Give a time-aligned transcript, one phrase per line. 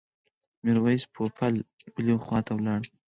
[0.63, 1.53] میرویس پوپل
[1.93, 2.81] بلې خواته ولاړ.